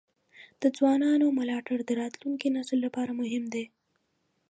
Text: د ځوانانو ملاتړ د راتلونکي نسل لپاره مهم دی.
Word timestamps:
د 0.61 0.63
ځوانانو 0.77 1.25
ملاتړ 1.37 1.77
د 1.85 1.91
راتلونکي 2.01 2.47
نسل 2.57 2.77
لپاره 2.85 3.11
مهم 3.21 3.43
دی. 3.53 3.65